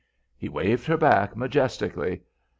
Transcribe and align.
He 0.35 0.49
waved 0.49 0.87
her 0.87 0.97
back 0.97 1.37
majestically. 1.37 2.23